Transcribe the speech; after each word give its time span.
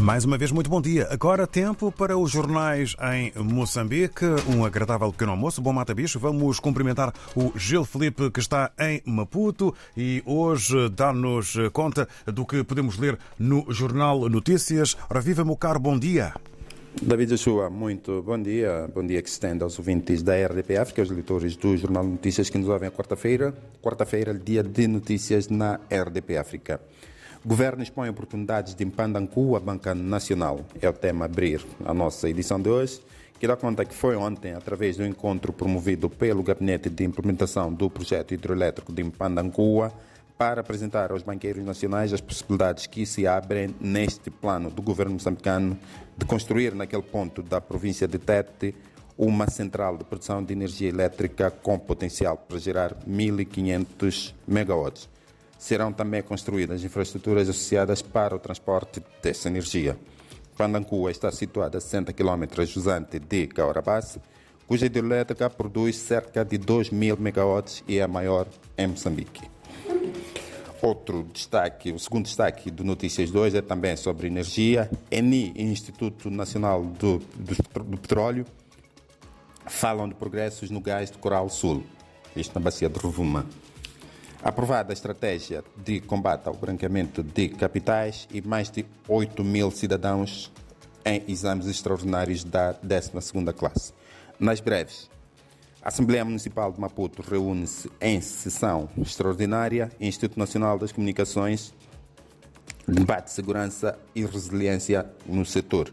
Mais 0.00 0.24
uma 0.24 0.38
vez, 0.38 0.52
muito 0.52 0.70
bom 0.70 0.80
dia. 0.80 1.08
Agora 1.10 1.44
tempo 1.44 1.90
para 1.90 2.16
os 2.16 2.30
jornais 2.30 2.94
em 3.12 3.32
Moçambique. 3.42 4.24
Um 4.48 4.64
agradável 4.64 5.10
pequeno 5.10 5.32
almoço. 5.32 5.60
Bom 5.60 5.72
mata 5.72 5.92
bicho. 5.92 6.20
Vamos 6.20 6.60
cumprimentar 6.60 7.12
o 7.34 7.52
Gil 7.58 7.84
Felipe 7.84 8.30
que 8.30 8.38
está 8.38 8.70
em 8.78 9.02
Maputo 9.04 9.74
e 9.96 10.22
hoje 10.24 10.88
dá-nos 10.90 11.56
conta 11.72 12.08
do 12.26 12.46
que 12.46 12.62
podemos 12.62 12.96
ler 12.96 13.18
no 13.38 13.66
Jornal 13.70 14.28
Notícias. 14.28 14.96
Ora, 15.10 15.20
viva, 15.20 15.44
meu 15.44 15.58
bom 15.80 15.98
dia. 15.98 16.32
David 17.02 17.30
Joshua, 17.30 17.68
muito 17.68 18.22
bom 18.22 18.40
dia. 18.40 18.88
Bom 18.94 19.04
dia 19.04 19.20
que 19.20 19.28
se 19.28 19.34
estende 19.34 19.64
aos 19.64 19.78
ouvintes 19.78 20.22
da 20.22 20.34
RDP 20.34 20.76
África, 20.76 21.02
aos 21.02 21.10
leitores 21.10 21.56
do 21.56 21.76
Jornal 21.76 22.04
Notícias 22.04 22.48
que 22.48 22.58
nos 22.58 22.68
ouvem 22.68 22.90
quarta-feira. 22.90 23.52
Quarta-feira, 23.82 24.32
dia 24.32 24.62
de 24.62 24.86
notícias 24.86 25.48
na 25.48 25.80
RDP 25.90 26.36
África. 26.38 26.80
Governo 27.48 27.82
expõe 27.82 28.10
oportunidades 28.10 28.74
de 28.74 28.84
Impandancu 28.84 29.56
à 29.56 29.58
Banca 29.58 29.94
Nacional. 29.94 30.60
É 30.82 30.86
o 30.86 30.92
tema 30.92 31.24
a 31.24 31.26
abrir 31.26 31.64
a 31.82 31.94
nossa 31.94 32.28
edição 32.28 32.60
de 32.60 32.68
hoje, 32.68 33.00
que 33.40 33.46
dá 33.46 33.56
conta 33.56 33.86
que 33.86 33.94
foi 33.94 34.16
ontem, 34.16 34.52
através 34.52 34.98
do 34.98 35.06
encontro 35.06 35.50
promovido 35.50 36.10
pelo 36.10 36.42
Gabinete 36.42 36.90
de 36.90 37.04
Implementação 37.04 37.72
do 37.72 37.88
Projeto 37.88 38.34
Hidroelétrico 38.34 38.92
de 38.92 39.00
Impandancua, 39.00 39.90
para 40.36 40.60
apresentar 40.60 41.10
aos 41.10 41.22
banqueiros 41.22 41.64
nacionais 41.64 42.12
as 42.12 42.20
possibilidades 42.20 42.86
que 42.86 43.06
se 43.06 43.26
abrem 43.26 43.74
neste 43.80 44.30
plano 44.30 44.70
do 44.70 44.82
governo 44.82 45.14
moçambicano 45.14 45.78
de 46.18 46.26
construir 46.26 46.74
naquele 46.74 47.00
ponto 47.00 47.42
da 47.42 47.62
província 47.62 48.06
de 48.06 48.18
Tete 48.18 48.74
uma 49.16 49.48
central 49.48 49.96
de 49.96 50.04
produção 50.04 50.44
de 50.44 50.52
energia 50.52 50.90
elétrica 50.90 51.50
com 51.50 51.78
potencial 51.78 52.36
para 52.36 52.58
gerar 52.58 52.94
1.500 53.08 54.34
megawatts. 54.46 55.08
Serão 55.58 55.92
também 55.92 56.22
construídas 56.22 56.84
infraestruturas 56.84 57.48
associadas 57.48 58.00
para 58.00 58.34
o 58.34 58.38
transporte 58.38 59.02
dessa 59.20 59.48
energia. 59.48 59.98
Pandancua 60.56 61.10
está 61.10 61.30
situada 61.30 61.78
a 61.78 61.80
60 61.80 62.12
km 62.12 62.64
jusante 62.64 63.18
de 63.18 63.46
Caurabás, 63.48 64.18
cuja 64.66 64.86
hidrelétrica 64.86 65.50
produz 65.50 65.96
cerca 65.96 66.44
de 66.44 66.58
2.000 66.58 67.18
megawatts 67.18 67.84
e 67.86 67.98
é 67.98 68.02
a 68.02 68.08
maior 68.08 68.46
em 68.76 68.86
Moçambique. 68.86 69.42
Outro 70.80 71.26
destaque, 71.32 71.90
o 71.90 71.98
segundo 71.98 72.26
destaque 72.26 72.70
do 72.70 72.84
Notícias 72.84 73.30
2 73.30 73.54
é 73.56 73.62
também 73.62 73.96
sobre 73.96 74.28
energia. 74.28 74.88
ENI 75.10 75.52
e 75.56 75.62
Instituto 75.64 76.30
Nacional 76.30 76.84
do, 76.84 77.18
do, 77.18 77.82
do 77.82 77.98
Petróleo 77.98 78.46
falam 79.66 80.08
de 80.08 80.14
progressos 80.14 80.70
no 80.70 80.80
gás 80.80 81.10
de 81.10 81.18
Coral 81.18 81.48
Sul, 81.48 81.84
isto 82.34 82.54
na 82.54 82.60
bacia 82.60 82.88
de 82.88 82.98
Rovuma. 82.98 83.44
Aprovada 84.42 84.92
a 84.92 84.94
estratégia 84.94 85.64
de 85.76 86.00
combate 86.00 86.46
ao 86.46 86.54
branqueamento 86.54 87.22
de 87.22 87.48
capitais 87.48 88.28
e 88.32 88.40
mais 88.40 88.70
de 88.70 88.86
8 89.08 89.42
mil 89.42 89.70
cidadãos 89.70 90.52
em 91.04 91.24
exames 91.26 91.66
extraordinários 91.66 92.44
da 92.44 92.74
12ª 92.74 93.52
classe. 93.52 93.92
Nas 94.38 94.60
breves, 94.60 95.10
a 95.82 95.88
Assembleia 95.88 96.24
Municipal 96.24 96.70
de 96.70 96.80
Maputo 96.80 97.22
reúne-se 97.22 97.90
em 98.00 98.20
sessão 98.20 98.88
extraordinária 98.96 99.90
Instituto 100.00 100.38
Nacional 100.38 100.78
das 100.78 100.92
Comunicações 100.92 101.74
debate 102.86 103.30
segurança 103.30 103.98
e 104.14 104.24
resiliência 104.24 105.06
no 105.26 105.44
setor. 105.44 105.92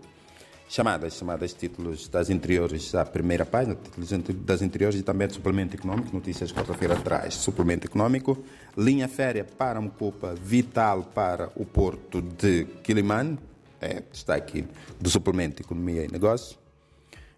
Chamadas, 0.68 1.14
chamadas 1.14 1.54
títulos 1.54 2.08
das 2.08 2.30
interiores 2.30 2.96
à 2.96 3.06
primeira 3.06 3.46
página, 3.46 3.76
títulos 3.76 4.10
das 4.44 4.62
interiores 4.64 5.00
e 5.00 5.04
também 5.04 5.30
suplemento 5.30 5.76
econômico, 5.76 6.10
notícias 6.12 6.52
quarta-feira 6.52 6.96
atrás, 6.96 7.36
suplemento 7.36 7.86
econômico, 7.86 8.44
linha 8.76 9.08
férrea 9.08 9.44
para 9.44 9.80
Mocopa, 9.80 10.34
vital 10.34 11.04
para 11.14 11.52
o 11.56 11.66
porto 11.66 12.20
de 12.20 12.66
Quilimane, 12.84 13.38
é, 13.80 14.02
está 14.12 14.36
aqui 14.36 14.66
do 15.00 15.10
suplemento 15.10 15.62
Economia 15.62 16.04
e 16.04 16.12
Negócios. 16.12 16.58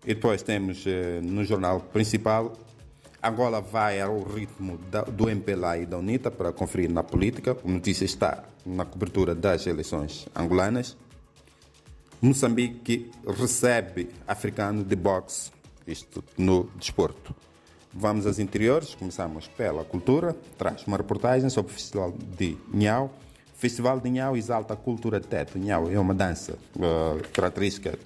E 0.05 0.13
depois 0.13 0.41
temos 0.41 0.85
eh, 0.87 1.19
no 1.21 1.43
jornal 1.43 1.81
principal, 1.81 2.53
Angola 3.21 3.59
vai 3.59 3.99
ao 3.99 4.23
ritmo 4.23 4.77
da, 4.89 5.01
do 5.01 5.29
MPLA 5.29 5.79
e 5.79 5.85
da 5.85 5.97
UNITA 5.97 6.31
para 6.31 6.53
conferir 6.53 6.89
na 6.89 7.03
política. 7.03 7.57
A 7.61 7.67
notícia 7.67 8.05
está 8.05 8.43
na 8.65 8.85
cobertura 8.85 9.35
das 9.35 9.67
eleições 9.67 10.27
angolanas. 10.33 10.95
Moçambique 12.19 13.11
recebe 13.27 14.09
africano 14.27 14.83
de 14.83 14.95
boxe, 14.95 15.51
isto 15.85 16.23
no 16.35 16.63
desporto. 16.75 17.35
Vamos 17.93 18.25
às 18.25 18.39
interiores, 18.39 18.95
começamos 18.95 19.47
pela 19.47 19.83
cultura, 19.83 20.35
traz 20.57 20.85
uma 20.87 20.97
reportagem 20.97 21.49
sobre 21.49 21.71
o 21.71 21.75
Festival 21.75 22.11
de 22.11 22.57
Nhau. 22.73 23.11
O 23.55 23.59
Festival 23.59 23.99
de 23.99 24.09
Nhau 24.09 24.35
exalta 24.35 24.73
a 24.73 24.77
cultura 24.77 25.19
tete. 25.19 25.59
Nhau 25.59 25.91
é 25.91 25.99
uma 25.99 26.13
dança 26.13 26.57
uh, 26.75 27.21
característica 27.33 27.97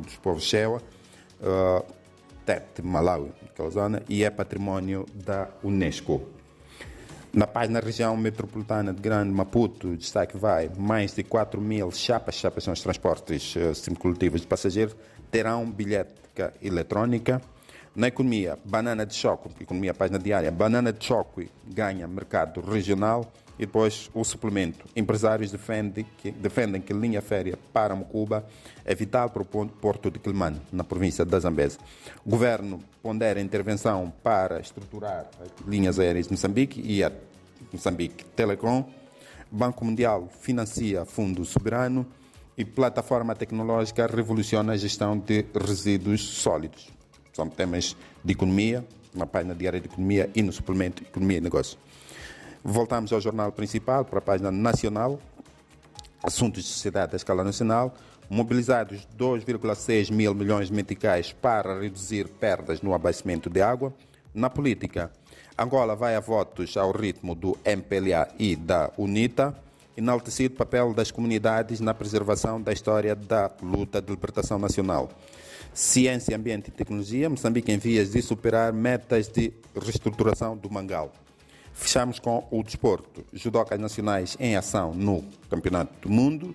dos 0.00 0.16
povos 0.16 0.44
Shewa, 0.44 0.82
uh, 1.40 1.84
Tete, 2.44 2.82
Malawi, 2.82 3.30
aquela 3.48 3.70
zona, 3.70 4.02
e 4.08 4.24
é 4.24 4.30
património 4.30 5.06
da 5.14 5.48
Unesco. 5.62 6.22
Na 7.32 7.46
página 7.46 7.78
região 7.78 8.16
metropolitana 8.16 8.92
de 8.92 9.00
Grande 9.00 9.30
Maputo, 9.30 9.96
destaque 9.96 10.36
vai 10.36 10.68
mais 10.76 11.14
de 11.14 11.22
4 11.22 11.60
mil 11.60 11.92
chapas, 11.92 12.34
chapas 12.34 12.64
são 12.64 12.72
os 12.72 12.82
transportes 12.82 13.54
uh, 13.54 13.94
coletivos 13.94 14.40
de 14.40 14.48
passageiros, 14.48 14.96
terão 15.30 15.70
bilhética 15.70 16.52
eletrónica. 16.60 17.40
Na 18.00 18.08
economia, 18.08 18.58
banana 18.64 19.04
de 19.04 19.14
choque, 19.14 19.50
economia 19.62 19.92
página 19.92 20.18
diária, 20.18 20.50
banana 20.50 20.90
de 20.90 21.04
choque 21.04 21.50
ganha 21.66 22.08
mercado 22.08 22.62
regional 22.62 23.30
e 23.58 23.66
depois 23.66 24.10
o 24.14 24.24
suplemento. 24.24 24.86
Empresários 24.96 25.52
defendem 25.52 26.06
que, 26.16 26.30
defendem 26.30 26.80
que 26.80 26.94
linha 26.94 27.20
férrea 27.20 27.58
para 27.74 27.94
Mocuba 27.94 28.46
é 28.86 28.94
vital 28.94 29.28
para 29.28 29.42
o 29.42 29.44
porto 29.44 30.10
de 30.10 30.18
Quilmane, 30.18 30.62
na 30.72 30.82
província 30.82 31.26
da 31.26 31.38
Zambesa. 31.38 31.76
O 32.24 32.30
governo 32.30 32.80
pondera 33.02 33.38
intervenção 33.38 34.10
para 34.22 34.60
estruturar 34.60 35.28
linhas 35.68 35.98
aéreas 35.98 36.26
de 36.26 36.32
Moçambique 36.32 36.80
e 36.82 37.04
a 37.04 37.12
Moçambique 37.70 38.24
Telecom. 38.34 38.88
Banco 39.50 39.84
Mundial 39.84 40.26
financia 40.40 41.04
fundo 41.04 41.44
soberano 41.44 42.06
e 42.56 42.64
plataforma 42.64 43.36
tecnológica 43.36 44.06
revoluciona 44.06 44.72
a 44.72 44.76
gestão 44.78 45.18
de 45.18 45.44
resíduos 45.54 46.22
sólidos. 46.22 46.99
São 47.40 47.48
temas 47.48 47.96
de 48.22 48.34
economia, 48.34 48.84
na 49.14 49.24
página 49.24 49.54
diária 49.54 49.80
de 49.80 49.86
economia 49.86 50.28
e 50.34 50.42
no 50.42 50.52
suplemento 50.52 51.02
Economia 51.02 51.38
e 51.38 51.40
Negócio. 51.40 51.78
Voltamos 52.62 53.14
ao 53.14 53.20
jornal 53.22 53.50
principal, 53.50 54.04
para 54.04 54.18
a 54.18 54.20
página 54.20 54.50
nacional, 54.50 55.18
assuntos 56.22 56.64
de 56.64 56.68
sociedade 56.68 57.14
à 57.14 57.16
escala 57.16 57.42
nacional, 57.42 57.94
mobilizados 58.28 59.08
2,6 59.18 60.12
mil 60.12 60.34
milhões 60.34 60.68
de 60.68 60.74
meticais 60.74 61.32
para 61.32 61.80
reduzir 61.80 62.28
perdas 62.28 62.82
no 62.82 62.92
abastecimento 62.92 63.48
de 63.48 63.62
água. 63.62 63.90
Na 64.34 64.50
política, 64.50 65.10
Angola 65.58 65.96
vai 65.96 66.16
a 66.16 66.20
votos 66.20 66.76
ao 66.76 66.90
ritmo 66.90 67.34
do 67.34 67.56
MPLA 67.64 68.28
e 68.38 68.54
da 68.54 68.92
UNITA, 68.98 69.56
enaltecido 70.00 70.56
papel 70.56 70.92
das 70.92 71.10
comunidades 71.10 71.78
na 71.78 71.94
preservação 71.94 72.60
da 72.60 72.72
história 72.72 73.14
da 73.14 73.50
luta 73.62 74.00
de 74.00 74.10
libertação 74.10 74.58
nacional. 74.58 75.10
Ciência, 75.72 76.36
Ambiente 76.36 76.68
e 76.68 76.70
Tecnologia, 76.72 77.30
Moçambique 77.30 77.70
em 77.70 77.78
vias 77.78 78.10
de 78.10 78.20
superar 78.20 78.72
metas 78.72 79.28
de 79.28 79.52
reestruturação 79.80 80.56
do 80.56 80.68
Mangal. 80.68 81.12
Fechamos 81.72 82.18
com 82.18 82.46
o 82.50 82.62
desporto. 82.62 83.24
Judocas 83.32 83.78
nacionais 83.78 84.36
em 84.40 84.56
ação 84.56 84.92
no 84.92 85.22
Campeonato 85.48 86.08
do 86.08 86.12
Mundo. 86.12 86.54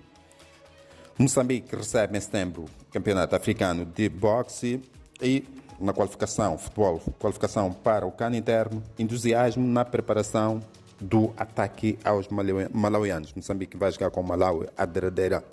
Moçambique 1.18 1.74
recebe 1.74 2.18
em 2.18 2.20
setembro 2.20 2.66
o 2.88 2.92
Campeonato 2.92 3.34
Africano 3.34 3.86
de 3.86 4.08
Boxe 4.08 4.82
e 5.22 5.44
na 5.80 5.92
qualificação, 5.92 6.58
futebol, 6.58 7.00
qualificação 7.18 7.72
para 7.72 8.06
o 8.06 8.12
cano 8.12 8.36
interno, 8.36 8.82
entusiasmo 8.98 9.66
na 9.66 9.84
preparação 9.84 10.60
do 11.00 11.32
ataque 11.36 11.98
aos 12.04 12.28
malauianos. 12.28 13.32
Moçambique 13.34 13.76
vai 13.76 13.92
jogar 13.92 14.10
com 14.10 14.20
o 14.20 14.26
Malawi 14.26 14.66
a 14.76 14.86
derradeira 14.86 15.44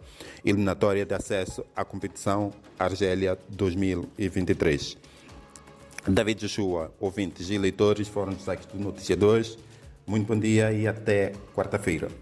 eliminatória 0.44 1.06
de 1.06 1.14
acesso 1.14 1.66
à 1.76 1.84
competição 1.84 2.52
Argélia 2.80 3.38
2023. 3.50 4.98
David 6.08 6.42
Joshua, 6.42 6.94
ouvintes 7.00 7.50
e 7.50 7.58
leitores, 7.58 8.08
foram 8.08 8.34
destaques 8.34 8.66
do 8.68 8.78
Notícia 8.78 9.16
2. 9.16 9.58
Muito 10.06 10.28
bom 10.28 10.38
dia 10.38 10.72
e 10.74 10.86
até 10.88 11.32
quarta-feira. 11.56 12.10